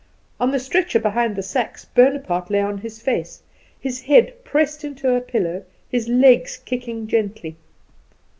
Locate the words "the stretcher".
0.49-0.99